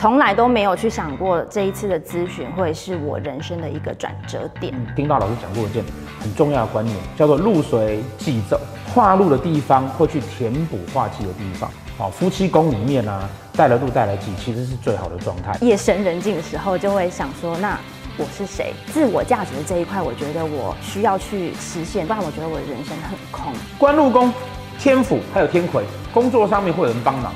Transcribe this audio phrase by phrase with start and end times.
[0.00, 4.74] 从来都没有去想过这一次的咨询会是我人生的一个转折点。
[4.96, 5.84] 丁大老师讲过一件
[6.18, 8.58] 很重要的观念，叫做路随即走，
[8.94, 11.70] 化禄的地方会去填补化忌的地方。
[11.98, 15.54] 好，夫妻宫里面啊，带了路带了忌，其实是最好的状态。
[15.60, 17.78] 夜深人静的时候，就会想说，那
[18.16, 18.72] 我是谁？
[18.86, 23.52] 自我价值的这一块，我觉得我需要去实现，不然我觉得我的人生很空。
[23.76, 24.32] 官禄宫、
[24.78, 27.34] 天府还有天魁，工作上面会有人帮忙。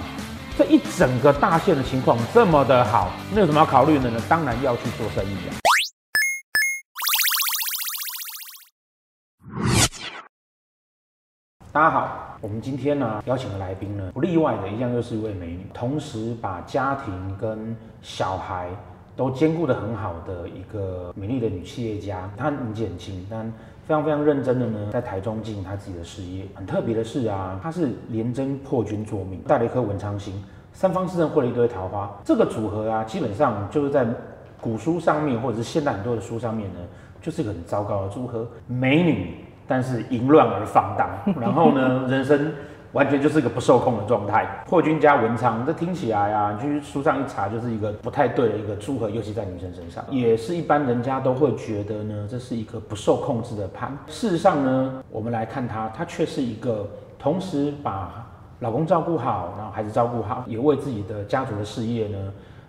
[0.56, 4.22] 这一整个大限的情况这么的好，那有什么要考虑的呢？
[4.28, 5.50] 当然要去做生意啊。
[11.72, 18.70] 大家好，我们今天呢邀请的来宾呢，不例外的一样又是一位美女，同时把家庭跟小孩
[19.16, 22.30] 都兼顾得很好的一个美丽的女企业家。
[22.36, 23.52] 她年纪很轻，但
[23.86, 26.46] 非常非常认真的呢，在台中经营他自己的事业。
[26.54, 30.34] 很特别的是啊，他是廉贞破军作命，带了一颗文昌星，
[30.72, 32.10] 三方四正获了一堆桃花。
[32.24, 34.06] 这个组合啊，基本上就是在
[34.60, 36.80] 古书上面，或者是现代很多的书上面呢，
[37.20, 38.46] 就是一个很糟糕的组合。
[38.66, 39.34] 美女，
[39.68, 41.08] 但是淫乱而放荡，
[41.40, 42.52] 然后呢，人生。
[42.94, 44.64] 完全就是一个不受控的状态。
[44.66, 53.94] 破军加文昌，这听起来啊，去书上一查，就是一个不太对的一个组合，尤其在女生身上，也是一般人家都会觉得呢，这是一个不受控制的盘。
[54.06, 58.24] 事实上呢，我们来看她，她却是一个同时把
[58.60, 62.18] 老公照顾好，然后孩子照顾好，也为自己的家族的事业呢。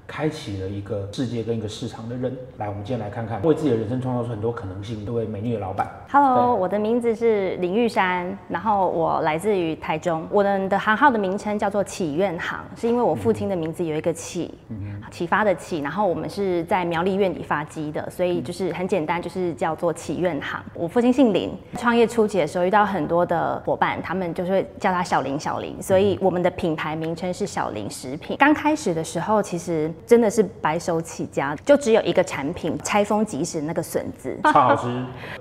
[0.08, 5.06] 开启了一个世界跟一个市场的人，来，我们今天来看看为自己的人生创造出很多可能性。
[5.06, 10.28] 这位美丽的老板，Hello，我的名字是林玉山，然后我来自于台中。
[10.32, 20.64] 我的的行号的名称叫做启愿行，是因为我父亲的名字有一个启，嗯，启发的启，然后我们是在苗栗院里发迹的，所以就是很简单，就是叫做启愿行。
[20.74, 28.38] 我父亲姓林，创业初期的时候遇到很多的伙伴，他们就是会叫他小林小林，所以我们的品牌名称是小林食品。
[28.38, 29.92] 刚开始的时候，其实。
[30.06, 34.88] 真的是白手起家，就只有一个产品，拆封即食那个笋子，超好吃。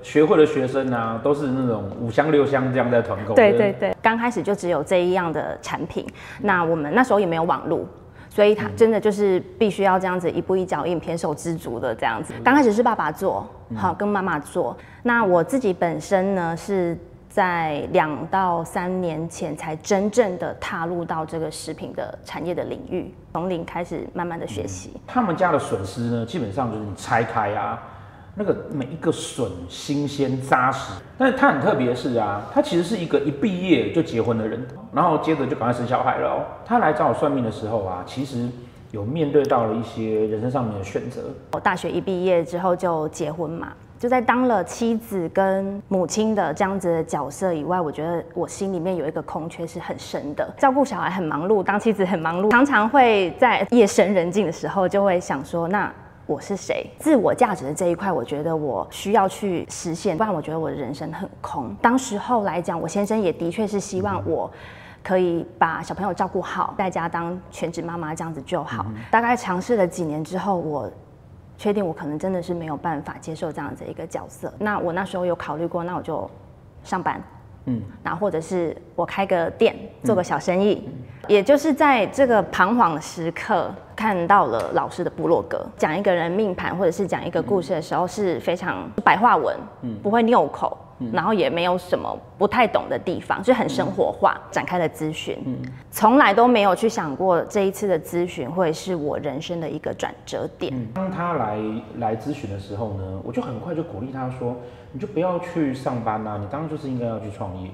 [0.03, 3.35] 学会的学生啊，都是那种五香六香这样在团购。
[3.35, 6.07] 对对对，刚开始就只有这一样的产品。
[6.41, 7.87] 那我们那时候也没有网路，
[8.29, 12.35] 所以他真的就是必须要这样子一步一脚印，胼手知足的这样子。
[12.43, 14.77] 刚开始是爸爸做，好跟妈妈做。
[15.03, 16.97] 那我自己本身呢是。
[17.35, 24.93] 在两到三年前才真正的踏入到这个食品的产业的领域，从零开始慢慢的学习。
[25.05, 27.83] 他们家的笋丝呢，基本上就是你拆开啊，
[28.37, 30.93] 那个每一个笋新鲜扎实。
[31.19, 36.45] 但是他很特别的是啊，他其实是一个一毕业就结婚的人，然后接着就赶快生小孩了哦。
[36.65, 38.49] 他来找我算命的时候啊，其实
[38.93, 41.21] 有面对到了一些人生上面的选择。
[41.55, 43.73] 我大学一毕业之后就结婚嘛。
[44.05, 50.47] 就在当了妻子跟母亲的这样子的角色以外，我觉得我心里面有一个空缺是很深的。
[50.59, 55.91] 照顾小孩很忙碌，当妻子很忙碌，常常会在夜深人静的时候就会想说：那
[56.27, 56.87] 我是谁？
[56.99, 61.75] 自我价值的这一块，我觉得我需要去实现，不然我觉得我的人生很空。
[61.81, 64.53] 当时候来讲，我先生也的确是希望我
[65.03, 68.85] 可以把小朋友照顾好，在家当全职妈妈这样子就好。
[69.11, 70.93] 大概尝试了几年之后，我。
[71.57, 76.29] 确定我可能真的是没有办法接受这样子一个角色，那我那时候有考虑过，那我就
[76.83, 77.23] 上班，
[77.67, 80.93] 嗯，那或者是我开个店，做个小生意，嗯，
[81.29, 90.77] 也就是在这个彷徨的时刻，看到了老师的部落格，讲一个人命盘或者是讲一个故事的时候是非常白话文，嗯，不会拗口。
[91.13, 95.37] 然后也没有什么不太懂的地方，就很生活化展开了咨询，
[95.91, 100.73] 从来都没有去想过这一次的咨询会是我人生的一个转折点。
[100.95, 101.59] 当他来
[101.99, 104.57] 来咨询的时候呢，我就很快就鼓励他说
[104.93, 107.71] ：“你就不要去上班啊，你当然就是应该要去创业。”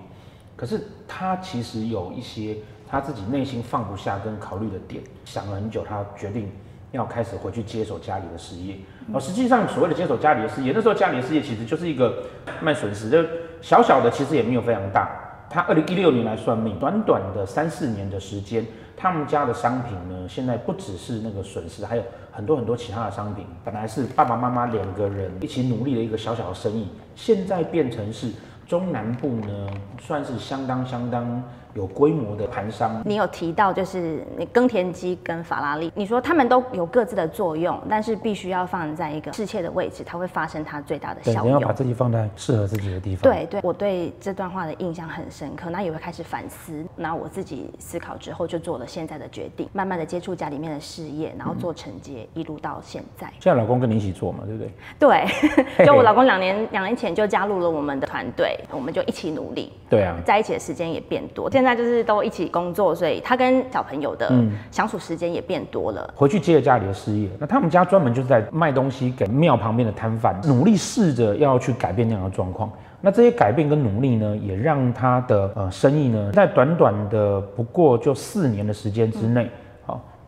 [0.57, 2.57] 可是他其实有一些
[2.89, 6.51] 他自己内心放不下跟考虑的点，想了很久，他决定。
[6.93, 8.77] 要开始回去接手家里的事业，
[9.13, 12.25] 而实际上所谓的接手家里的事业，那时候家里的事业其实就是一个
[12.61, 13.23] 卖笋丝，就
[13.61, 15.09] 小小的，其实也没有非常大。
[15.49, 22.03] 他二零一六年来算命，短短的三四年的时间，他们家的商品呢，现在不只是那个损失，还有
[22.33, 23.45] 很多很多其他的商品。
[23.65, 28.31] 本来是爸爸妈妈两个人一起努力的一个小小的生意，现在变成是
[28.67, 29.69] 中南部呢，
[30.01, 31.43] 算是相当相当。
[31.75, 41.47] 有规模的盘商，你有提到就是你耕田机跟法拉利，你说他们都有各自的作用，但是必须要放在一个适切的位置，它会发生它最大的效用。
[41.47, 43.23] 你要把自己放在适合自己的地方。
[43.23, 46.85] 对对，我对这段话的印象很深刻，那也会开始反思。
[46.97, 53.27] 那我自己思考之后，就做了现在的决定，慢慢的接触家里面的事业，然后做承接，一路到现在。
[53.39, 54.73] 现在老公跟你一起做嘛，对不对？
[54.99, 55.27] 对，
[55.87, 59.73] 就我老公两年两年前就加入了我们的团队，我们就一起努力。
[59.89, 61.49] 对啊，在一起的时间也变多。
[61.61, 64.33] 现在就是都一起工作，所以他跟小朋友的
[64.71, 66.11] 相处时间也变多了。
[66.17, 72.73] 回去接着家里的事业，那他们家专门就是在卖东西给庙旁边的摊贩，努力试着要去改变那样的状况。
[73.03, 79.51] 那这些改变跟努力呢，也让他的呃生意呢，在短短的不过就四年的时间之内，嗯，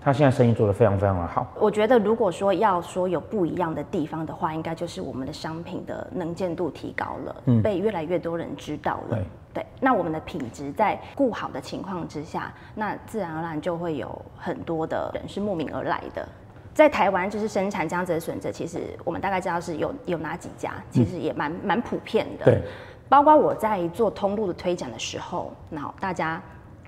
[0.04, 1.46] 他现在生意做得非常非常的好。
[1.58, 9.16] 我觉得如果说要说有不一样的地方的话，应该就是我们的商品的能见度提高了，嗯，被越来越多人知道了。
[9.16, 16.26] 对，对，那我们的品质在顾好的情况之下，那自然而然就会有很多的人是慕名而来的。
[16.74, 22.46] 在台湾就是生产这样子的笋子，其实我们大概知道是有有哪几家，其实也蛮蛮、嗯、普遍的。
[22.46, 22.62] 对，
[23.10, 26.42] 包括我在做通路的推展的时候，那大家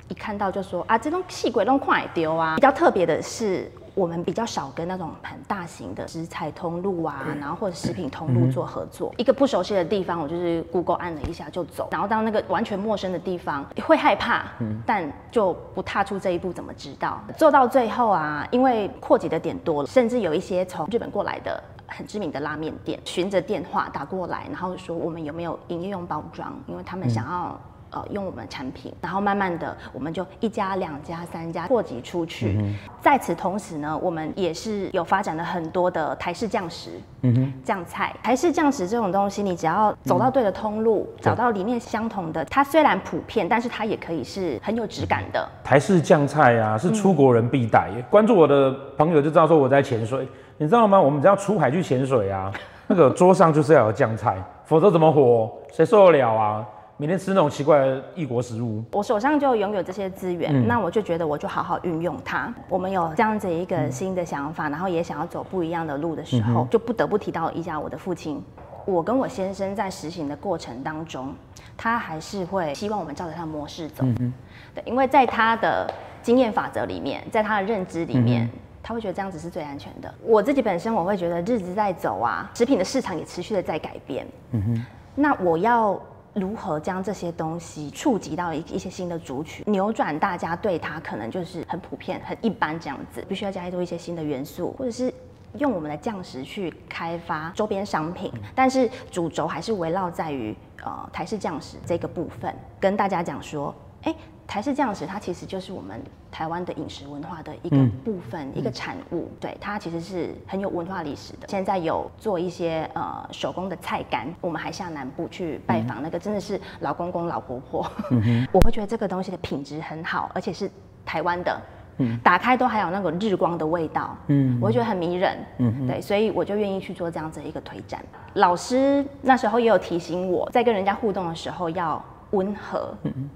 [0.08, 2.56] 一看到就说啊，这种细鬼弄快丢啊。
[2.56, 3.70] 比较特别的是。
[3.96, 9.14] 我们比较少跟那种很大型的食材通路啊，然后或者食品通路做合作。
[9.16, 11.86] 一个不熟悉的地方，我就是 Google 按了一下就走。
[11.92, 14.46] 然后到那个完全陌生的地方，会害怕，
[14.84, 17.20] 但就不踏出这一步，怎么知道？
[17.38, 27.56] 做到最后啊，因为扩及的点多了，甚至有一些从日本过来的很知名的拉面店，循着电话打过来，然后说我们有没有营业用包装，因为他们想要。
[27.94, 32.56] 呃，用我们的产品，然后慢慢的，我们就一家、两家、三家扩及出去。
[32.58, 36.90] 嗯、在此同时呢，我们也是有发展了很多的台式酱食、
[37.22, 38.12] 嗯哼，酱菜。
[38.20, 45.48] 台式酱食这种东西，你只要走到对的通路，嗯、找到理念相同的，它虽然普遍，但是它也可以是很有质感的。
[45.62, 47.90] 台式酱菜啊，是出国人必带。
[47.94, 50.26] 嗯、关注我的朋友就知道说我在潜水，
[50.56, 51.00] 你知道吗？
[51.00, 52.52] 我们只要出海去潜水啊，
[52.88, 55.48] 那个桌上就是要有酱菜，否则怎么活？
[55.72, 56.66] 谁受得了啊？
[56.96, 62.54] 每天吃那种奇怪的异国食物，我手上就拥有这些资源，嗯，那我就觉得我就好好运用它。
[62.68, 68.40] 我们有这样子一个新的想法，嗯，然后也想要走不一样的路的时候，嗯，就不得不提到一下我的父亲。
[68.86, 71.34] 我跟我先生在实行的过程当中，
[71.76, 74.32] 他还是会希望我们照着他的模式走，嗯，
[74.72, 75.92] 对，因为在他的
[76.22, 80.14] 经验法则里面，在他的认知里面，嗯，他会觉得这样子是最安全的。
[80.22, 84.86] 我自己本身我会觉得日子在走啊，食品的市场也持续的在改变，嗯哼，
[85.16, 86.00] 那我要。
[86.34, 95.12] 如何将这些东西触及到一一些新的族群，扭转大家对它可能就是很普遍、很一般这样子，必须要加入一些新的元素，或者是
[95.58, 100.54] 用我们的酱食去开发周边商品，但是主轴还是围绕在于
[100.84, 104.18] 呃台式酱食这个部分，跟大家讲说，哎、欸。
[104.46, 105.98] 台式酱食，它其实就是我们
[106.34, 109.30] 台湾的饮食文化的一个部分，嗯、一个产物。
[109.38, 111.46] 对，它其实是很有文化历史的。
[111.46, 117.88] 现在有做一些呃手工的菜干，我们还下南部去拜访那个真的是老公公老婆婆。
[118.10, 120.68] 嗯、 我会觉得这个东西的品质很好，而且是
[121.06, 121.56] 台湾的。
[121.98, 124.16] 嗯，打开都还有那个日光的味道。
[124.26, 125.38] 嗯，我会觉得很迷人。
[125.58, 128.04] 嗯，对，所以我就愿意去做这样子一个推展。
[128.32, 132.92] 老师那时候也有提醒我在跟人家互动的时候要温和。
[133.04, 133.30] 嗯。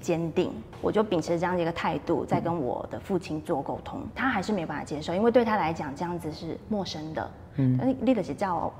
[0.00, 0.50] 坚定，
[0.80, 7.30] 我就秉持这样的一个态度，在跟我的父亲做沟通，他还是没有办法接受，因为对他来讲，这样子是陌生的。
[7.56, 8.72] 嗯，你的是叫，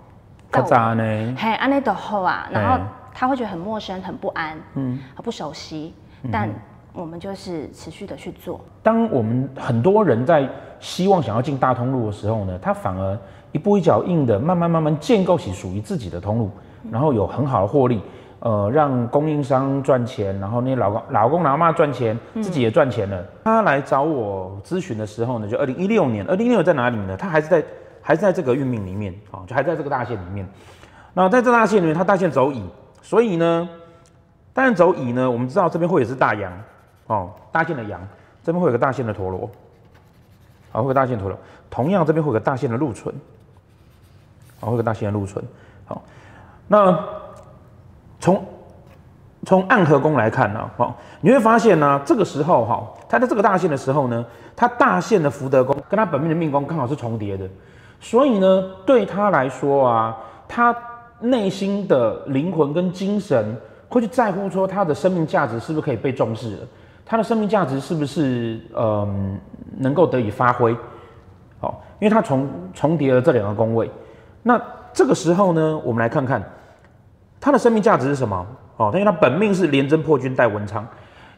[0.51, 1.03] 叫渣呢？
[1.39, 2.85] 嘿，安内的后啊，然后
[3.15, 5.95] 他会觉得很陌生、很不安，嗯，很不熟悉。
[6.33, 6.49] 但
[6.93, 8.61] 我们就是持续的去做。
[8.83, 10.49] 当我们很多人在
[10.81, 13.19] 希望想要进大通路的时候呢，他反而
[13.53, 16.51] 一步一脚印的，慢慢慢慢建构起属于自己的通路，
[16.91, 18.03] 然后有很好的获利。
[18.41, 23.19] 呃，让供应商赚钱，然后那些老公、老公、老妈赚钱，自己也赚钱了。
[23.21, 27.17] 嗯、他来找我咨询的时候呢，就二零一六年，二零一六年在哪里呢？
[27.17, 27.65] 他还是在，
[28.03, 30.47] 还是在这个运命里面啊，就还在这个大线里面。
[31.15, 32.63] 那在这大线里面，他大线走乙，
[33.01, 33.67] 所以呢，
[34.53, 36.53] 大线走乙呢，我们知道这边会有只大羊
[37.07, 37.99] 哦，大线的羊，
[38.45, 39.51] 这边会有个大线的陀螺，
[40.71, 41.39] 好，会有大线陀螺。
[41.71, 43.15] 同样这边会有个大线的禄存，
[44.61, 45.43] 好，会有个大线的禄存，
[45.87, 46.03] 好，
[46.69, 47.26] 那。
[48.27, 48.45] 从
[49.45, 57.49] 从暗合宫来看呢，哦，你会发现呢，这个时候哈，他在这个大限的时候呢，他大限的福德宫跟他本命的命宫刚好是重叠的，
[58.01, 60.17] 所以呢，对他来说啊，
[60.49, 60.75] 他
[61.21, 63.57] 内心的灵魂跟精神
[63.89, 66.67] 会去在乎说他的生命价值是不是可以被重视了，
[67.05, 69.39] 他的生命价值是不是嗯
[69.79, 70.77] 能够得以发挥，
[71.61, 73.89] 好，因为他重重叠了这两个宫位，
[74.43, 74.61] 那
[74.93, 76.43] 这个时候呢，我们来看看。
[77.41, 78.47] 他的生命价值是什么？
[78.79, 80.87] 哦，因为它本命是廉贞破军带文昌。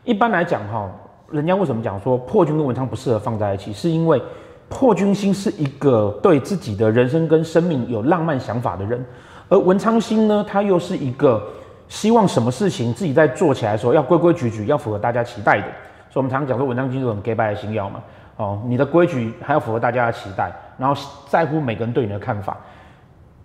[0.05, 0.91] 一般来讲，哈，
[1.31, 3.73] 人家为什么讲说破军跟文昌不适合放在一起？
[3.73, 4.21] 是因为
[4.69, 9.05] 破军星是一个对自己的人生跟生命有浪漫想法的人，
[9.49, 11.43] 而文昌星呢，他又是一个
[11.89, 15.67] 希望什么事情自己在做起来的时候要规规矩矩，要符合大家期待的。
[16.11, 18.01] 所以我们常常讲说文昌星是很假掰的星曜嘛。
[18.37, 22.57] 哦，你的规矩还要符合大家的期待，然后在乎每个人对你的看法。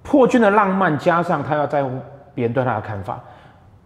[0.01, 1.91] 破军的浪漫加上他要在乎。
[2.33, 3.19] 别人对他的看法，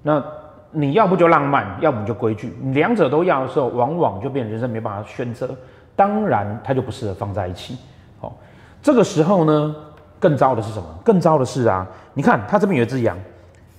[0.01, 0.23] 那
[0.71, 5.49] 你要不就浪漫，要不你就规矩，两者都要的时候，往往就变人生没办法选择。
[5.95, 7.77] 当然，它就不适合放在一起。
[8.19, 8.35] 好，
[8.81, 9.75] 这个时候呢，
[10.19, 10.85] 更糟的是什么？
[11.03, 13.17] 更糟的是啊，你看它这边有一只羊，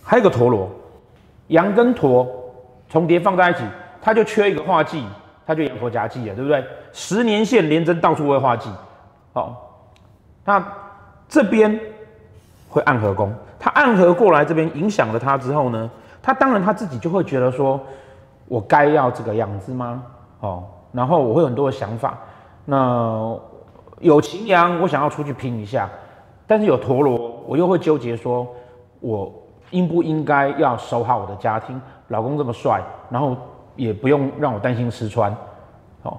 [0.02, 0.68] 还有个陀螺，
[1.48, 2.26] 羊跟陀
[2.88, 3.60] 重叠放在一起，
[4.02, 5.04] 它就缺一个化忌，
[5.46, 6.64] 它就羊驼夹忌了，对不对？
[6.92, 8.68] 十年线连针到处会化忌。
[9.32, 9.86] 好，
[10.44, 10.66] 那
[11.28, 11.78] 这边
[12.68, 15.90] 会暗合宫，他暗合过来这边影响了他之后呢？
[16.20, 17.80] 他当然他自己就会觉得说，
[18.46, 20.02] 我该要这个样子吗？
[20.40, 22.18] 哦，然后我会有很多的想法。
[22.64, 23.34] 那
[24.00, 25.88] 有擎羊，我想要出去拼一下，
[26.46, 28.46] 但是有陀螺，我又会纠结说，
[29.00, 29.32] 我
[29.70, 31.80] 应不应该要守好我的家庭？
[32.08, 33.36] 老公这么帅，然后
[33.74, 35.34] 也不用让我担心失穿。
[36.02, 36.18] 哦，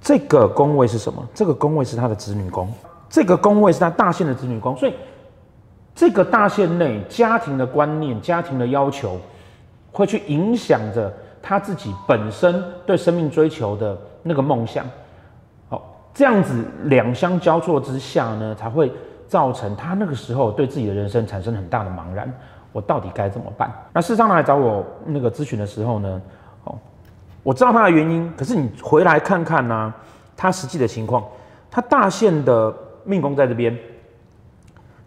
[0.00, 1.22] 这个宫位是什么？
[1.34, 2.68] 这个宫位是他的子女宫，
[3.08, 4.94] 这个宫位是他大限的子女宫，所以。
[5.94, 9.18] 这个大限内家庭的观念、家庭的要求，
[9.92, 14.84] 会去影响着他自己本身对生命追求的那个梦想。
[15.68, 18.92] 好，这样子两相交错之下呢，才会
[19.28, 22.32] 造成他那个时候对自己的人生产生很大的茫然。
[22.72, 23.72] 我到底该怎么办？
[23.92, 26.20] 那事实上来找我那个咨询的时候呢，
[26.64, 26.76] 哦，
[27.44, 29.94] 我知道他的原因，可是你回来看看呢、
[30.36, 31.22] 他实际的情况，
[31.70, 32.74] 他大限的
[33.04, 33.78] 命宫在这边，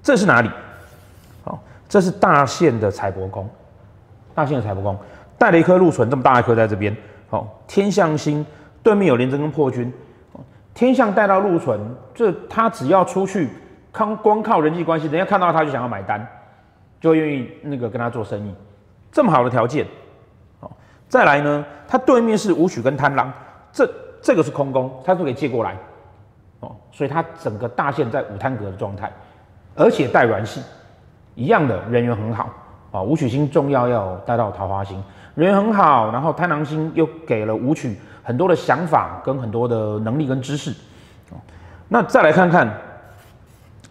[0.02, 0.50] 这是哪里？
[1.88, 3.50] 这是大限的财帛宫，
[4.36, 4.98] 大限的财帛宫
[5.38, 6.96] 带了一颗禄存，这么大一颗在这边。
[7.30, 8.46] 好，天象星
[8.84, 9.92] 对面有廉贞跟破军，
[10.74, 11.80] 天象带到禄存，
[12.14, 13.50] 这他只要出去，
[13.92, 16.26] 靠光靠人际关系，人家看到他就想要买单，
[17.00, 18.54] 就愿意那个跟他做生意，
[19.12, 19.86] 这么好的条件。
[20.60, 20.72] 好，
[21.08, 23.32] 再来呢，他对面是武曲跟贪狼，
[23.72, 23.90] 这
[24.22, 25.78] 这个是空宫，他都可以借过来。
[26.62, 29.12] 哦，所以他整个大限在武贪格的状态，
[29.76, 30.62] 而且带软系。
[31.38, 32.50] 一样的人缘很好。
[32.92, 35.02] 啊，武曲星重要要带到桃花星，
[35.36, 40.74] 人缘很好，然后贪狼星又给了武曲很多的想法跟很多的能力跟知识，
[41.90, 42.70] 那再来看看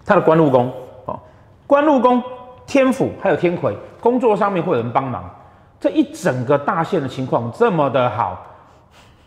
[0.04, 0.72] 他的官禄宫。
[1.04, 1.20] 啊，
[1.66, 2.22] 官禄宫
[2.66, 5.22] 天府还有天魁，工作上面会有人帮忙，
[5.78, 8.44] 这一整个大限的情况这么的好，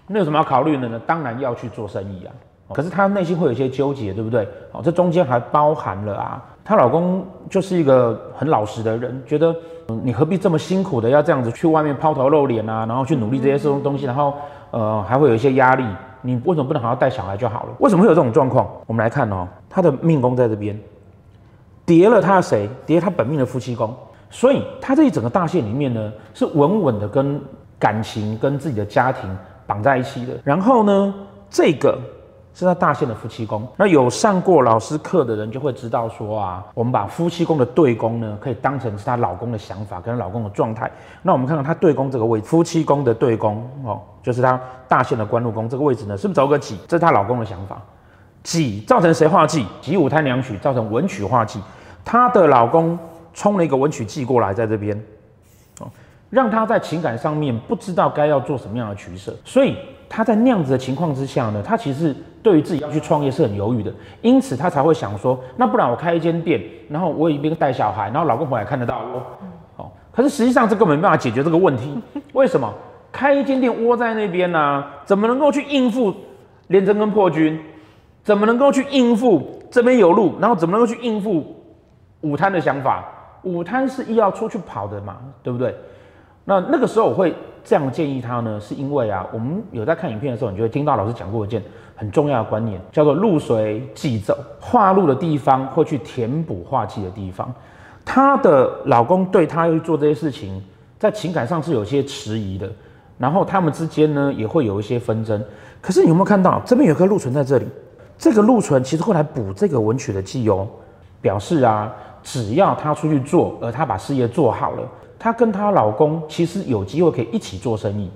[0.08, 1.00] 那有什么要考虑的呢？
[1.06, 2.34] 当然要去做生意啊，
[2.74, 4.48] 可是她内心会有一些纠结，对不对？
[4.72, 6.44] 哦，这中间还包含了啊。
[6.64, 9.56] 她老公就是一个很老实的人，觉得
[9.88, 14.34] 嗯你何必这么辛苦的要这样子去外面抛头露脸啊，然后去努力这些东西，然后
[14.70, 15.84] 呃还会有一些压力，
[16.22, 17.70] 你为什么不能好好带小孩就好了？
[17.80, 18.70] 为什么会有这种状况？
[18.86, 20.80] 我们来看哦，她的命宫在这边，
[21.88, 22.70] 叠了他谁？
[22.86, 23.92] 叠她本命的夫妻宫，
[24.30, 27.42] 所以她这一整个大限里面呢，是稳稳的跟
[27.80, 29.36] 感情跟自己的家庭
[29.66, 30.34] 绑在一起的。
[30.44, 31.12] 然后呢，
[31.50, 31.98] 这个。
[32.60, 40.92] 是他大限的夫妻宫，那有上过老师课的人就会知道说啊，我们把夫妻宫的对宫呢，可以当成是她老公的想法跟老公的状态。
[41.22, 46.78] 那我们看看他对宫这个位置，夫妻宫的对宫哦，就是他大限的官禄宫这个位置呢，是不是走个己？
[46.86, 47.82] 这是她老公的想法。
[48.44, 49.66] 己造成谁化忌？
[49.80, 51.62] 己午贪两曲造成文曲化忌，
[52.04, 53.00] 她的老公
[53.34, 55.02] 冲了一个文曲忌过来，在这边
[55.80, 55.88] 哦，
[56.30, 59.78] 让她在情感上面不知道该要做什么样的取舍，所以。
[60.10, 69.84] 他在那样子的情况之下呢，他其实对于自己要去创业是很犹豫的，因此他才会想说，那不然我开一间店，然后我一边带小孩，然后老公回来看得到我。
[69.84, 71.98] 哦，可是实际上这根本没办法解决这个问题。
[72.34, 72.74] 为什么？
[73.12, 74.92] 开一间店窝在那边呢、啊？
[75.06, 76.14] 怎么能够去应付
[76.68, 77.60] 廉政跟破军？
[78.24, 80.36] 怎么能够去应付这边有路？
[80.40, 81.56] 然后怎么能够去应付
[82.22, 83.04] 武贪的想法？
[83.44, 85.74] 武贪是一要出去跑的嘛，对不对？
[86.46, 91.62] 那那个时候我会这样建议他呢，是因为啊，我们有在看影片的时候，你就会听到老师讲过一件
[91.96, 97.54] 很重要的观念，叫做禄随忌走，化露的地方会去填补化气的地方。
[98.04, 100.64] 她的老公对她要去做这些事情，
[100.98, 102.68] 在情感上是有些迟疑的，
[103.18, 105.44] 然后他们之间呢也会有一些纷争。
[105.82, 107.68] 可是你有没有看到这边有颗禄存在这里？
[108.18, 110.68] 这个禄存其实后来补这个文曲的忌哦，
[111.22, 111.94] 表示啊，
[112.24, 114.82] 只要他出去做，而他把事业做好了。
[115.20, 118.10] 她跟她老公其实有机会可以一起做生意，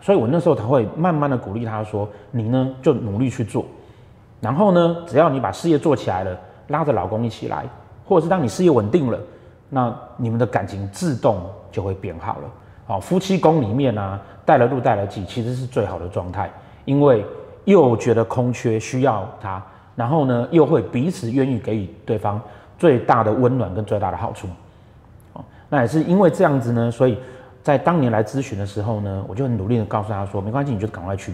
[0.00, 3.64] 所以我那时候才会慢慢的鼓励她说：“你呢就努力去做，
[4.40, 7.64] 然后呢，只要你把事业做起来了，拉着老公一起来，
[8.04, 9.18] 或者是当你事业稳定了，
[9.70, 12.50] 那你们的感情自动就会变好了。
[12.86, 16.50] 好，夫妻宫里面呢、带了禄带了忌，其实是最好的状态，
[16.84, 17.24] 因为
[17.64, 19.62] 又觉得空缺需要他，
[19.94, 22.40] 然后呢又会彼此愿意给予对方
[22.78, 24.48] 最大的温暖跟最大的好处。”
[25.68, 27.18] 那也是因为这样子呢，所以
[27.62, 31.32] 在当年来咨询的时候呢，我就很努力的告诉他说，没关系，你就赶快去，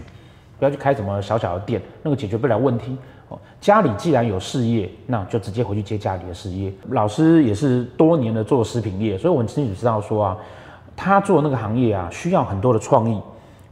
[0.59, 2.97] 不要去开什么小小的店，那个解决不了问题。
[3.29, 6.71] 哦，家里既然有事业，那就直接回去接家里的事业。
[6.89, 10.37] 老师也是多年的做食品业，所以我很清楚知道说啊，
[10.95, 13.19] 他做那个行业啊，需要很多的创意，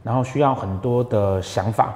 [0.02, 1.94] 然后需要很多的想法。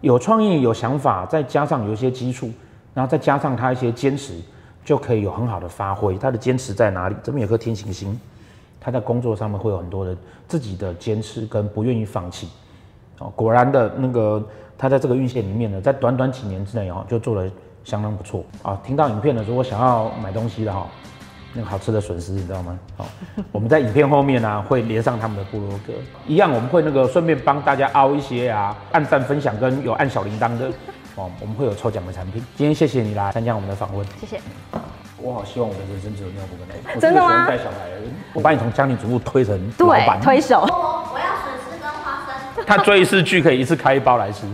[0.00, 2.50] 有创意、有想法，再加上有一些基础，
[2.92, 4.34] 然后再加上他一些坚持，
[4.86, 6.16] 就可以有很好的发挥。
[6.16, 7.16] 他的坚持在哪里？
[7.22, 8.18] 这边有颗天行星，
[8.80, 10.16] 他在工作上面会有很多的
[10.46, 12.48] 自己的坚持跟不愿意放弃。
[13.18, 14.42] 哦，果然的那个
[14.78, 17.50] 他在这个运线里面呢，在短短几年之内哦，就做得
[17.84, 18.80] 相当不错啊。
[18.84, 20.86] 听到影片的时候，我想要买东西的哈。
[21.58, 22.78] 那个好吃的笋丝，你知道吗？
[22.98, 23.06] 好，
[23.50, 25.94] 我们在影片后面呢、会连上他们的部落格，
[26.26, 30.70] 一样我们会那个顺便帮大家凹一些啊，按赞分享跟有按小铃铛的
[31.16, 32.44] 哦，我们会有抽奖的产品。
[32.56, 34.40] 今天谢谢你来参加我们的访问，谢谢。
[35.18, 37.00] 我好希望我的人生只有尿布跟内裤。
[37.00, 37.46] 真的吗？
[37.46, 37.88] 带小孩，
[38.34, 40.60] 我把你从家庭主妇推成老板，对，推手。
[40.60, 42.20] 我我要笋丝跟花
[42.54, 42.64] 生。
[42.66, 44.46] 他追一次剧可以一次开一包来吃。